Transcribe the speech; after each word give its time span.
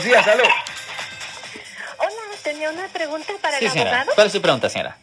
Buenos 0.00 0.14
días, 0.16 0.24
salud. 0.24 0.48
Hola, 1.98 2.10
tenía 2.42 2.70
una 2.70 2.88
pregunta 2.88 3.34
para 3.42 3.58
Sí, 3.58 3.66
el 3.66 3.70
señora. 3.70 3.90
abogado. 3.90 4.12
¿Cuál 4.14 4.26
es 4.28 4.32
su 4.32 4.40
pregunta, 4.40 4.70
señora? 4.70 4.96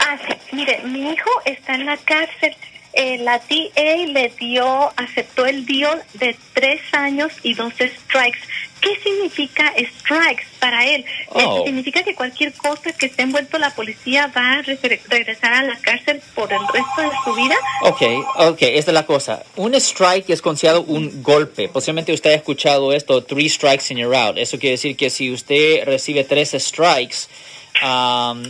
Ah, 0.00 0.16
sí. 0.26 0.34
Mire, 0.50 0.80
mi 0.82 1.12
hijo 1.12 1.30
está 1.44 1.74
en 1.74 1.86
la 1.86 1.96
cárcel. 1.98 2.56
Eh, 2.94 3.18
la 3.18 3.38
DA 3.38 4.06
le 4.06 4.32
dio, 4.38 4.92
aceptó 4.96 5.46
el 5.46 5.64
deal 5.66 6.02
de 6.14 6.36
tres 6.52 6.80
años 6.92 7.32
y 7.42 7.54
dos 7.54 7.72
strikes. 7.74 8.38
¿Qué 8.82 8.98
significa 9.02 9.72
strikes 10.00 10.42
para 10.58 10.84
él? 10.84 11.04
Oh. 11.28 11.62
¿Significa 11.64 12.02
que 12.02 12.14
cualquier 12.16 12.52
cosa 12.52 12.92
que 12.92 13.06
esté 13.06 13.22
envuelto 13.22 13.56
la 13.58 13.70
policía 13.74 14.26
va 14.36 14.54
a 14.58 14.62
re- 14.62 14.78
regresar 15.08 15.52
a 15.52 15.62
la 15.62 15.76
cárcel 15.78 16.20
por 16.34 16.52
el 16.52 16.58
resto 16.58 17.00
de 17.02 17.10
su 17.24 17.32
vida? 17.34 17.54
Ok, 17.82 18.02
ok, 18.38 18.58
esta 18.62 18.90
es 18.90 18.94
la 18.94 19.06
cosa. 19.06 19.44
Un 19.54 19.74
strike 19.76 20.28
es 20.30 20.42
considerado 20.42 20.82
un 20.82 21.22
golpe. 21.22 21.68
Posiblemente 21.68 22.12
usted 22.12 22.30
ha 22.30 22.34
escuchado 22.34 22.92
esto, 22.92 23.22
three 23.22 23.48
strikes 23.48 23.84
and 23.90 24.00
you're 24.00 24.16
out. 24.16 24.36
Eso 24.36 24.58
quiere 24.58 24.72
decir 24.72 24.96
que 24.96 25.10
si 25.10 25.30
usted 25.30 25.84
recibe 25.84 26.24
tres 26.24 26.50
strikes, 26.58 27.28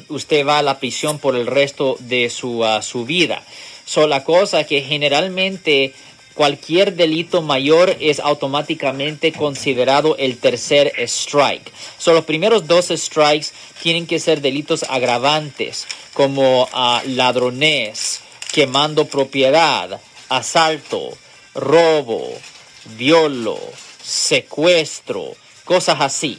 usted 0.08 0.46
va 0.46 0.58
a 0.58 0.62
la 0.62 0.78
prisión 0.78 1.18
por 1.18 1.36
el 1.36 1.46
resto 1.46 1.96
de 2.00 2.30
su, 2.30 2.64
ah, 2.64 2.82
su 2.82 3.04
vida. 3.04 3.42
So, 3.84 4.06
la 4.06 4.24
cosa 4.24 4.64
que 4.64 4.82
generalmente 4.82 5.94
cualquier 6.34 6.94
delito 6.94 7.42
mayor 7.42 7.96
es 8.00 8.20
automáticamente 8.20 9.32
considerado 9.32 10.16
el 10.16 10.38
tercer 10.38 10.92
strike. 10.98 11.72
So, 11.98 12.12
los 12.12 12.24
primeros 12.24 12.66
dos 12.66 12.88
strikes 12.88 13.48
tienen 13.82 14.06
que 14.06 14.18
ser 14.18 14.40
delitos 14.40 14.84
agravantes 14.88 15.86
como 16.12 16.68
ah, 16.72 17.02
ladrones, 17.06 18.20
quemando 18.52 19.06
propiedad, 19.06 20.00
asalto, 20.28 21.10
robo, 21.54 22.32
violo, 22.96 23.58
secuestro, 24.02 25.34
cosas 25.64 26.00
así. 26.00 26.38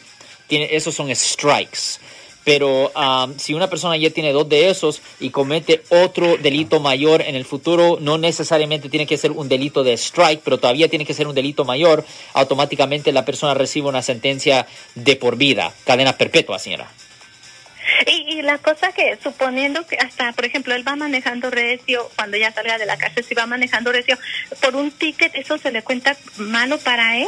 Esos 0.49 0.93
son 0.95 1.13
strikes. 1.15 1.99
Pero 2.43 2.91
um, 2.95 3.37
si 3.37 3.54
una 3.54 3.70
persona 3.70 3.98
ya 3.98 4.09
tiene 4.09 4.34
dos 4.34 4.48
de 4.49 4.70
esos 4.70 5.01
y 5.20 5.29
comete 5.29 5.81
otro 5.90 6.37
delito 6.37 6.79
mayor 6.79 7.21
en 7.21 7.35
el 7.35 7.45
futuro, 7.45 7.98
no 8.01 8.18
necesariamente 8.18 8.90
tiene 8.90 9.07
que 9.07 9.18
ser 9.18 9.31
un 9.31 9.48
delito 9.48 9.84
de 9.84 9.93
strike, 9.93 10.41
pero 10.43 10.57
todavía 10.57 10.90
tiene 10.90 11.05
que 11.05 11.13
ser 11.13 11.27
un 11.27 11.35
delito 11.35 11.65
mayor, 11.65 12.05
automáticamente 12.34 13.12
la 13.12 13.26
persona 13.26 13.53
recibe 13.53 13.87
una 13.87 14.01
sentencia 14.01 14.68
de 14.95 15.15
por 15.15 15.37
vida, 15.37 15.73
cadena 15.85 16.18
perpetua, 16.18 16.59
señora. 16.59 16.91
Y, 18.07 18.40
y 18.40 18.41
la 18.41 18.57
cosa 18.57 18.91
que, 18.91 19.18
suponiendo 19.21 19.85
que 19.85 19.98
hasta, 19.98 20.31
por 20.34 20.46
ejemplo, 20.46 20.73
él 20.73 20.87
va 20.87 20.96
manejando 20.96 21.49
recio, 21.49 22.09
cuando 22.15 22.37
ya 22.37 22.51
salga 22.51 22.77
de 22.77 22.85
la 22.85 22.98
cárcel, 22.98 23.23
si 23.23 23.35
va 23.35 23.46
manejando 23.46 23.91
recio, 23.91 24.18
por 24.62 24.75
un 24.75 24.91
ticket, 24.91 25.35
¿eso 25.35 25.57
se 25.57 25.71
le 25.71 25.81
cuenta 25.81 26.15
malo 26.37 26.77
para 26.79 27.18
él? 27.18 27.27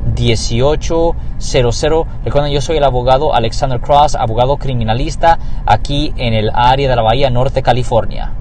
1-800-530-1800. 0.21 2.05
Recuerden, 2.25 2.51
yo 2.51 2.61
soy 2.61 2.77
el 2.77 2.83
abogado 2.83 3.33
Alexander 3.33 3.79
Cross, 3.79 4.15
abogado 4.15 4.57
criminalista 4.57 5.39
aquí 5.65 6.13
en 6.17 6.33
el 6.33 6.51
área 6.53 6.89
de 6.89 6.95
la 6.95 7.01
Bahía 7.01 7.29
Norte, 7.29 7.61
California. 7.61 8.33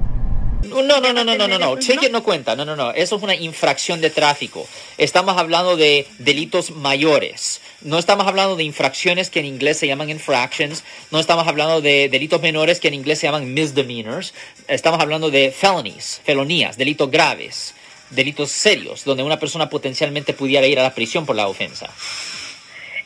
No, 0.62 0.82
no, 0.82 1.00
no, 1.00 1.12
no, 1.12 1.24
no, 1.24 1.48
no, 1.48 1.58
no. 1.58 1.76
Ticket 1.76 2.12
no 2.12 2.22
cuenta. 2.22 2.54
No, 2.54 2.64
no, 2.64 2.76
no. 2.76 2.90
Eso 2.92 3.16
es 3.16 3.22
una 3.22 3.34
infracción 3.34 4.00
de 4.00 4.10
tráfico. 4.10 4.66
Estamos 4.98 5.36
hablando 5.38 5.76
de 5.76 6.06
delitos 6.18 6.70
mayores. 6.70 7.60
No 7.80 7.98
estamos 7.98 8.26
hablando 8.26 8.56
de 8.56 8.64
infracciones 8.64 9.30
que 9.30 9.40
en 9.40 9.46
inglés 9.46 9.78
se 9.78 9.86
llaman 9.86 10.10
infractions. 10.10 10.84
No 11.10 11.18
estamos 11.18 11.48
hablando 11.48 11.80
de 11.80 12.08
delitos 12.10 12.42
menores 12.42 12.78
que 12.78 12.88
en 12.88 12.94
inglés 12.94 13.18
se 13.18 13.26
llaman 13.26 13.52
misdemeanors. 13.54 14.34
Estamos 14.68 15.00
hablando 15.00 15.30
de 15.30 15.50
felonies, 15.50 16.20
felonías, 16.24 16.76
delitos 16.76 17.10
graves, 17.10 17.74
delitos 18.10 18.50
serios, 18.50 19.04
donde 19.04 19.22
una 19.22 19.38
persona 19.38 19.68
potencialmente 19.70 20.32
pudiera 20.32 20.66
ir 20.66 20.78
a 20.78 20.82
la 20.82 20.94
prisión 20.94 21.26
por 21.26 21.36
la 21.36 21.48
ofensa. 21.48 21.88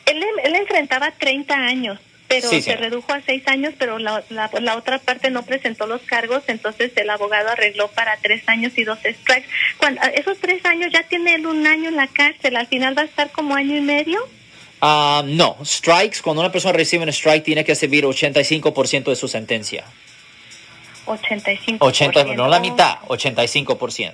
Él, 0.05 0.23
él 0.43 0.55
enfrentaba 0.55 1.11
30 1.11 1.53
años, 1.55 1.99
pero 2.27 2.49
Sí, 2.49 2.57
se 2.57 2.61
señora. 2.63 2.81
redujo 2.81 3.13
a 3.13 3.21
6 3.21 3.47
años, 3.47 3.73
pero 3.77 3.97
la, 3.99 4.23
la, 4.29 4.49
la 4.61 4.77
otra 4.77 4.99
parte 4.99 5.29
no 5.31 5.43
presentó 5.43 5.87
los 5.87 6.01
cargos, 6.03 6.43
entonces 6.47 6.91
el 6.95 7.09
abogado 7.09 7.49
arregló 7.49 7.87
para 7.89 8.17
3 8.17 8.43
años 8.47 8.73
y 8.77 8.83
dos 8.83 8.99
strikes. 8.99 9.47
Cuando, 9.77 10.01
esos 10.15 10.37
3 10.39 10.63
años 10.65 10.91
ya 10.91 11.03
tiene 11.03 11.35
él 11.35 11.47
un 11.47 11.65
año 11.65 11.89
en 11.89 11.95
la 11.95 12.07
cárcel, 12.07 12.55
al 12.55 12.67
final 12.67 12.97
va 12.97 13.03
a 13.03 13.05
estar 13.05 13.31
como 13.31 13.55
año 13.55 13.75
y 13.77 13.81
medio. 13.81 14.19
Ah, 14.81 15.23
no, 15.25 15.57
strikes, 15.63 16.19
cuando 16.21 16.41
una 16.41 16.51
persona 16.51 16.73
recibe 16.73 17.03
un 17.03 17.09
strike 17.09 17.43
tiene 17.43 17.63
que 17.63 17.73
servir 17.75 18.03
85% 18.05 19.05
de 19.05 19.15
su 19.15 19.27
sentencia. 19.27 19.85
85%. 21.07 21.77
80, 21.79 22.23
no 22.35 22.47
la 22.47 22.59
mitad, 22.59 22.99
85%. 23.07 24.13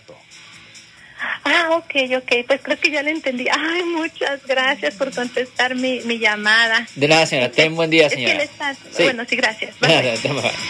Ah, 1.44 1.70
ok, 1.78 2.18
ok, 2.18 2.46
pues 2.48 2.62
creo 2.62 2.80
que 2.80 2.92
ya 2.92 3.02
le 3.02 3.12
entendí. 3.12 3.48
Ay, 3.52 3.84
muchas 3.84 4.46
gracias 4.48 4.96
por 4.96 5.14
contestar 5.14 5.76
mi, 5.76 6.00
mi 6.02 6.20
llamada. 6.20 6.86
De 6.96 7.08
nada, 7.08 7.26
señora. 7.26 7.52
Ten 7.52 7.76
buen 7.76 7.90
día, 7.90 8.08
Es 8.08 8.14
que 8.16 8.26
señora. 8.28 8.44
está... 8.44 8.74
Sí. 8.74 9.04
Bueno, 9.04 9.24
sí, 9.28 9.36
gracias. 9.36 9.76
Bye. 9.80 10.14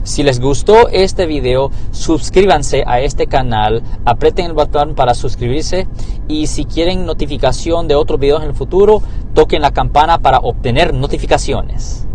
Si 0.03 0.23
les 0.23 0.39
gustó 0.39 0.87
este 0.89 1.25
video, 1.25 1.71
suscríbanse 1.91 2.83
a 2.87 3.01
este 3.01 3.27
canal, 3.27 3.83
aprieten 4.05 4.45
el 4.45 4.53
botón 4.53 4.95
para 4.95 5.13
suscribirse 5.13 5.87
y 6.27 6.47
si 6.47 6.65
quieren 6.65 7.05
notificación 7.05 7.88
de 7.88 7.95
otros 7.95 8.19
videos 8.19 8.41
en 8.43 8.49
el 8.49 8.55
futuro, 8.55 9.01
toquen 9.33 9.61
la 9.61 9.71
campana 9.71 10.19
para 10.19 10.38
obtener 10.39 10.93
notificaciones. 10.93 12.05